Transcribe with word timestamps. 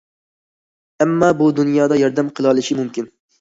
ئەمما 1.05 1.29
بۇ 1.41 1.49
دۇنيادا 1.59 1.99
ياردەم 2.01 2.33
قىلالىشى 2.41 2.81
مۇمكىن. 2.81 3.13